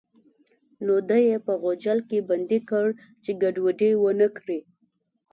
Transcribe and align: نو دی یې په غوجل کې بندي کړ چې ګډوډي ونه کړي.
نو 0.85 0.95
دی 1.09 1.21
یې 1.29 1.37
په 1.45 1.53
غوجل 1.61 1.99
کې 2.09 2.27
بندي 2.29 2.59
کړ 2.69 2.87
چې 3.23 3.31
ګډوډي 3.41 3.91
ونه 4.03 4.27
کړي. 4.37 4.59